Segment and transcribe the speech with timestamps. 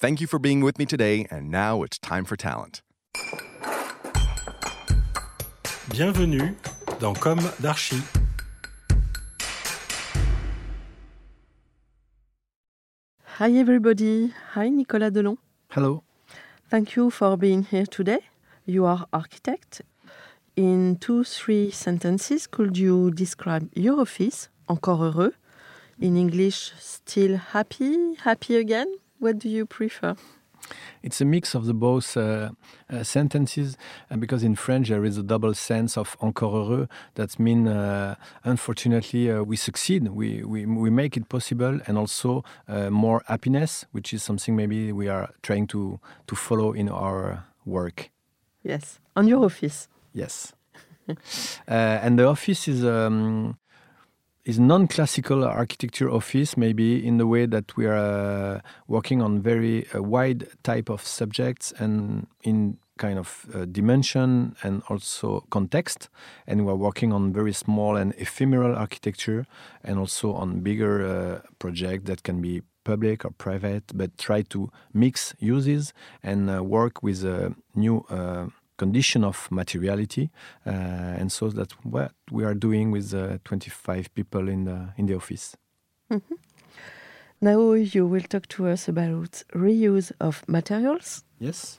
[0.00, 2.80] Thank you for being with me today, and now it's time for talent.
[5.90, 6.54] Bienvenue
[7.00, 8.00] dans Com d'Archi.
[13.38, 14.32] Hi everybody.
[14.54, 15.36] Hi Nicolas Delon.
[15.68, 16.02] Hello.
[16.70, 18.20] Thank you for being here today.
[18.64, 19.82] You are architect.
[20.56, 25.32] In two, three sentences, could you describe your office, encore heureux?
[26.00, 28.99] In English, still happy, happy again?
[29.20, 30.16] What do you prefer?
[31.02, 32.50] It's a mix of the both uh,
[32.90, 33.76] uh, sentences
[34.10, 36.88] uh, because in French there is a double sense of encore heureux.
[37.16, 42.44] That means, uh, unfortunately, uh, we succeed, we, we, we make it possible, and also
[42.66, 47.44] uh, more happiness, which is something maybe we are trying to, to follow in our
[47.66, 48.10] work.
[48.62, 49.88] Yes, on your office.
[50.14, 50.54] Yes.
[51.68, 52.84] and the office is.
[52.84, 53.58] Um,
[54.50, 59.86] is non-classical architecture office maybe in the way that we are uh, working on very
[59.94, 66.10] uh, wide type of subjects and in kind of uh, dimension and also context.
[66.46, 69.46] And we're working on very small and ephemeral architecture
[69.84, 74.70] and also on bigger uh, projects that can be public or private but try to
[74.92, 75.92] mix uses
[76.22, 78.46] and uh, work with a new uh,
[78.80, 80.30] condition of materiality,
[80.66, 85.06] uh, and so that's what we are doing with uh, 25 people in the in
[85.06, 85.56] the office.
[86.10, 86.34] Mm-hmm.
[87.40, 91.24] Now you will talk to us about reuse of materials.
[91.38, 91.78] Yes.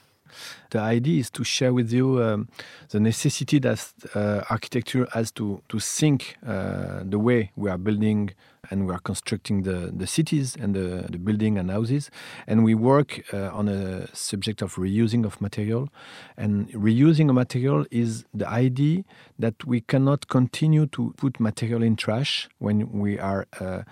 [0.70, 2.48] The idea is to share with you um,
[2.88, 8.30] the necessity that uh, architecture has to, to think uh, the way we are building
[8.72, 12.10] and we are constructing the, the cities and the, the building and houses.
[12.46, 15.90] And we work uh, on a subject of reusing of material.
[16.38, 19.04] And reusing a material is the idea
[19.38, 23.82] that we cannot continue to put material in trash when we are uh, uh,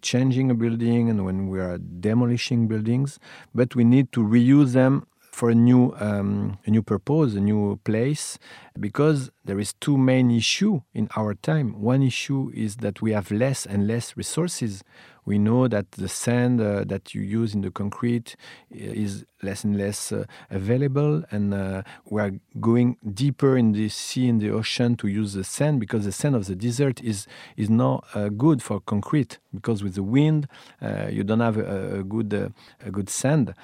[0.00, 3.18] changing a building and when we are demolishing buildings,
[3.54, 5.06] but we need to reuse them
[5.40, 8.38] for a new um, a new purpose, a new place,
[8.78, 11.80] because there is two main issue in our time.
[11.80, 14.84] One issue is that we have less and less resources.
[15.24, 18.36] We know that the sand uh, that you use in the concrete
[18.70, 24.28] is less and less uh, available, and uh, we are going deeper in the sea,
[24.28, 27.26] in the ocean, to use the sand because the sand of the desert is
[27.56, 30.46] is not uh, good for concrete because with the wind
[30.82, 32.48] uh, you don't have a, a good uh,
[32.86, 33.54] a good sand.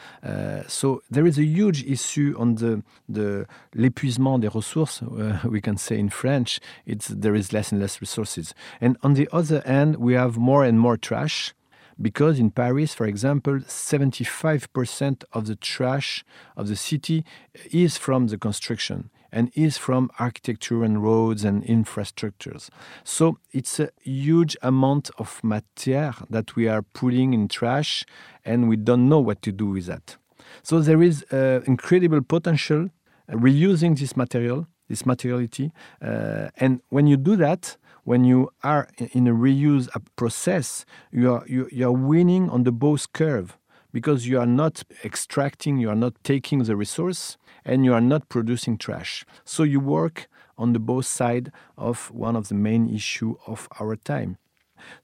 [0.68, 5.02] so there is a huge issue on the the l'épuisement des ressources.
[5.44, 9.28] we can say in French, it's there is less and less resources, and on the
[9.32, 11.54] other hand, we have more and more trash
[12.00, 16.24] because in Paris, for example, 75% of the trash
[16.56, 17.24] of the city
[17.72, 22.68] is from the construction and is from architecture and roads and infrastructures.
[23.04, 28.04] So it's a huge amount of matière that we are putting in trash
[28.44, 30.16] and we don't know what to do with that.
[30.62, 32.90] So there is uh, incredible potential
[33.30, 35.72] reusing this material, this materiality.
[36.00, 41.44] Uh, and when you do that, when you are in a reuse process, you are,
[41.48, 43.58] you, you are winning on the both curve
[43.96, 48.28] because you are not extracting, you are not taking the resource, and you are not
[48.28, 49.24] producing trash.
[49.42, 50.28] So you work
[50.58, 54.36] on the both side of one of the main issue of our time.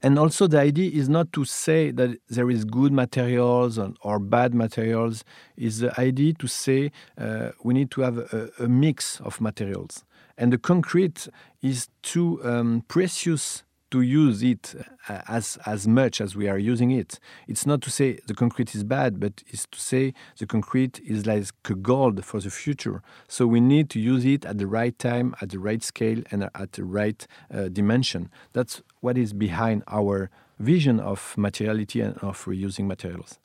[0.03, 4.53] And also the idea is not to say that there is good materials or bad
[4.53, 5.23] materials.
[5.57, 10.03] Is the idea to say uh, we need to have a, a mix of materials
[10.37, 11.27] and the concrete
[11.61, 13.63] is too um, precious
[13.93, 14.73] to use it
[15.07, 17.19] uh, as as much as we are using it.
[17.47, 21.27] It's not to say the concrete is bad, but it's to say the concrete is
[21.27, 21.45] like
[21.83, 23.03] gold for the future.
[23.27, 26.49] So we need to use it at the right time, at the right scale, and
[26.63, 28.31] at the right uh, dimension.
[28.53, 33.37] That's what is behind our vision of materiality and of reusing materials.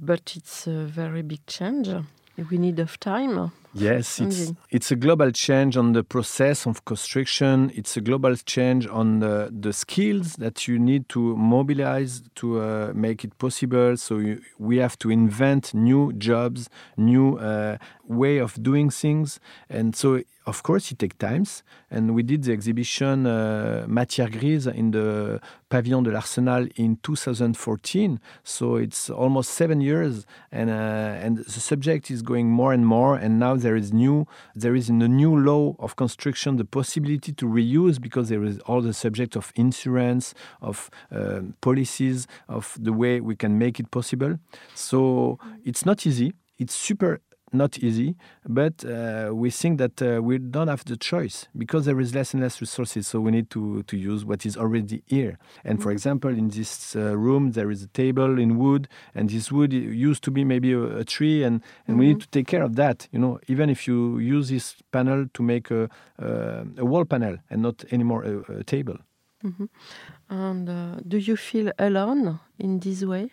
[0.00, 1.88] But it's a very big change.
[2.50, 3.52] We need of time.
[3.74, 7.72] Yes, it's, it's a global change on the process of construction.
[7.74, 12.92] It's a global change on the, the skills that you need to mobilize to uh,
[12.94, 13.96] make it possible.
[13.96, 19.40] So you, we have to invent new jobs, new uh, way of doing things.
[19.70, 21.62] And so, of course, it takes times.
[21.90, 25.40] And we did the exhibition uh, Matière Grise in the
[25.70, 28.18] Pavillon de l'Arsenal in 2014.
[28.44, 30.26] So it's almost seven years.
[30.50, 33.16] And, uh, and the subject is going more and more.
[33.16, 37.32] And now there is new there is in the new law of construction the possibility
[37.32, 42.92] to reuse because there is all the subject of insurance of uh, policies of the
[42.92, 44.38] way we can make it possible.
[44.74, 46.34] So it's not easy.
[46.58, 47.20] It's super
[47.52, 48.16] not easy,
[48.48, 52.34] but uh, we think that uh, we don't have the choice because there is less
[52.34, 53.06] and less resources.
[53.06, 55.38] So we need to, to use what is already here.
[55.64, 59.52] And for example, in this uh, room, there is a table in wood, and this
[59.52, 62.62] wood used to be maybe a, a tree, and, and we need to take care
[62.62, 63.08] of that.
[63.12, 65.88] You know, even if you use this panel to make a,
[66.18, 68.96] a, a wall panel and not anymore a, a table.
[70.30, 73.30] And uh, do you feel alone in this way?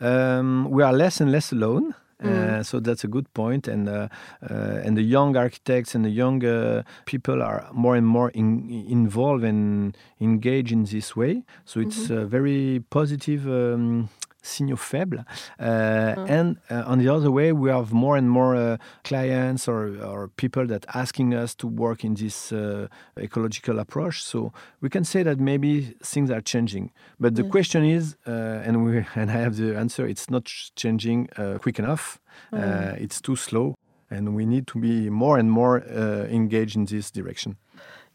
[0.00, 1.94] Um, we are less and less alone.
[2.22, 4.08] Uh, so that's a good point, and uh,
[4.48, 8.70] uh, and the young architects and the young uh, people are more and more in,
[8.88, 11.42] involved and engaged in this way.
[11.64, 14.08] So it's a very positive um,
[14.44, 15.24] signal faible.
[15.58, 19.96] Uh, And uh, on the other way, we have more and more uh, clients or,
[20.02, 22.86] or people that asking us to work in this uh,
[23.16, 24.22] ecological approach.
[24.22, 26.90] So we can say that maybe things are changing.
[27.18, 27.50] But the Yes.
[27.50, 30.44] question is, uh, and we and I have the answer, it's not
[30.76, 32.20] changing uh, quick enough.
[32.52, 33.74] Uh, it's too slow.
[34.10, 37.56] And we need to be more and more uh, engaged in this direction.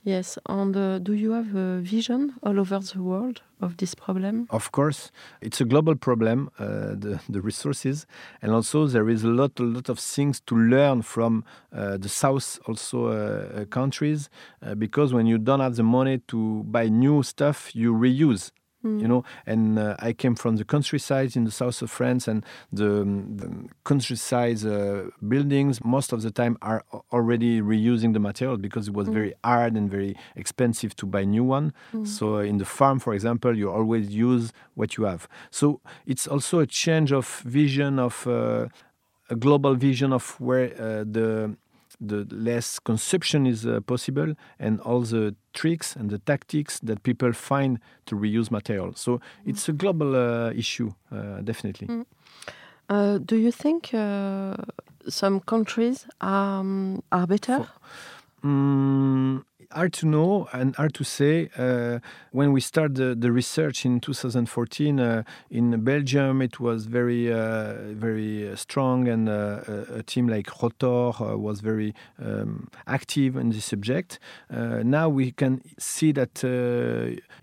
[0.03, 0.37] Yes.
[0.47, 4.47] And uh, do you have a vision all over the world of this problem?
[4.49, 5.11] Of course,
[5.41, 8.05] it's a global problem, uh, the, the resources,
[8.41, 11.43] and also there is a lot, a lot of things to learn from
[11.73, 14.29] uh, the South also uh, countries,
[14.65, 18.51] uh, because when you don't have the money to buy new stuff, you reuse.
[18.81, 22.45] You know, and uh, I came from the countryside in the south of France, and
[22.71, 23.49] the, um, the
[23.83, 29.09] countryside uh, buildings most of the time are already reusing the material because it was
[29.09, 31.73] very hard and very expensive to buy new one.
[32.05, 35.27] So uh, in the farm, for example, you always use what you have.
[35.51, 38.67] So it's also a change of vision of uh,
[39.29, 41.55] a global vision of where uh, the
[41.99, 47.33] the less consumption is uh, possible and all the tricks and the tactics that people
[47.33, 48.93] find to reuse material.
[48.95, 52.05] So it's a global uh, issue, uh, definitely.
[52.89, 54.55] Uh, do you think uh,
[55.07, 57.67] some countries um, are better?
[58.43, 61.49] Mm, hard to know and hard to say.
[61.57, 61.99] Uh,
[62.31, 67.93] when we started the, the research in 2014 uh, in Belgium, it was very, uh,
[67.93, 69.61] very strong, and uh,
[69.93, 71.93] a, team like Rotor uh, was very
[72.23, 74.19] um, active in this subject.
[74.51, 76.43] Uh, now we can see that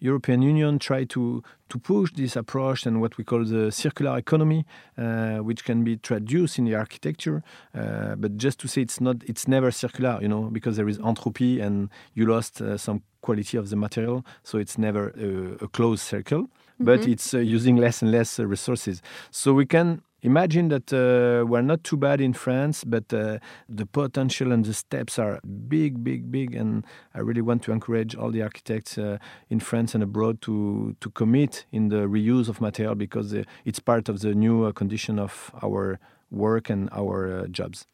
[0.01, 4.65] European Union try to to push this approach and what we call the circular economy,
[4.97, 7.43] uh, which can be traduced in the architecture.
[7.75, 10.99] Uh, but just to say it's not, it's never circular, you know, because there is
[10.99, 15.69] entropy and you lost uh, some quality of the material, so it's never uh, a
[15.69, 16.49] closed circle.
[16.79, 19.01] But it's uh, using less and less uh, resources.
[19.31, 23.87] So we can imagine that uh, we're not too bad in France, but uh, the
[23.87, 26.55] potential and the steps are big, big, big.
[26.55, 26.85] And
[27.15, 31.11] I really want to encourage all the architects uh, in France and abroad to, to
[31.11, 35.19] commit in the reuse of material because uh, it's part of the new uh, condition
[35.19, 35.99] of our
[36.31, 37.87] work and our uh, jobs.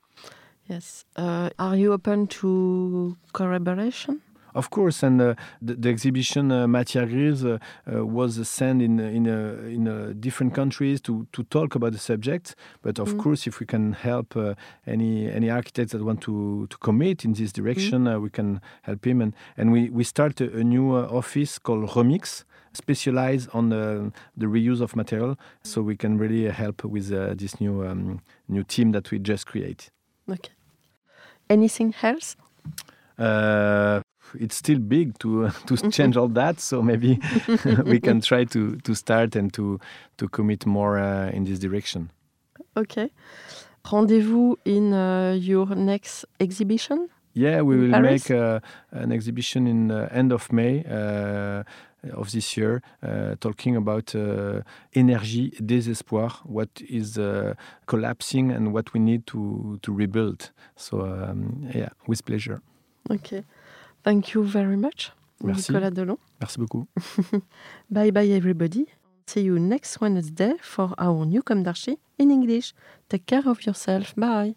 [0.68, 1.04] Yes.
[1.16, 4.22] Are you open to collaboration?
[4.54, 9.26] Of course, and uh, the, the exhibition uh, Grise uh, uh, was sent in in
[9.26, 12.54] uh, in uh, different countries to to talk about the subject.
[12.82, 14.54] But of course, if we can help uh,
[14.86, 19.06] any any architects that want to to commit in this direction, uh, we can help
[19.06, 19.20] him.
[19.20, 22.44] And and we we start a, a new uh, office called Remix.
[22.74, 27.60] Specialized on the, the reuse of material, so we can really help with uh, this
[27.60, 29.90] new um, new team that we just create.
[30.26, 30.52] Okay.
[31.50, 32.36] Anything else?
[33.18, 34.01] uh,
[34.38, 36.60] it's still big to to change all that.
[36.60, 37.18] So maybe
[37.84, 39.78] we can try to to start and to
[40.16, 42.10] to commit more uh, in this direction.
[42.76, 43.10] Okay.
[43.90, 47.08] Rendezvous in uh, your next exhibition?
[47.34, 48.28] Yeah, we will Paris?
[48.28, 48.60] make uh,
[48.90, 50.84] an exhibition in the end of May.
[50.84, 51.64] Uh,
[52.10, 54.60] of this year, uh, talking about uh,
[54.92, 57.54] énergie, désespoir, what is uh,
[57.86, 60.50] collapsing and what we need to to rebuild.
[60.76, 62.60] So um, yeah, with pleasure.
[63.10, 63.44] Okay.
[64.04, 65.12] Thank you very much.
[65.42, 65.72] Merci.
[65.72, 66.18] Nicolas Delon.
[66.40, 66.86] Merci beaucoup.
[67.90, 68.86] Bye bye, everybody.
[69.26, 72.74] See you next Wednesday for our new Com d'Archi in English.
[73.08, 74.14] Take care of yourself.
[74.16, 74.54] Bye.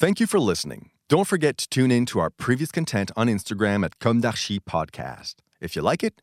[0.00, 0.90] Thank you for listening.
[1.08, 5.36] Don't forget to tune in to our previous content on Instagram at Com d'Archi Podcast.
[5.60, 6.22] If you like it,